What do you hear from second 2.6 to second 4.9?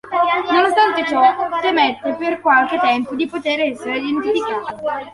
tempo di poter essere identificato.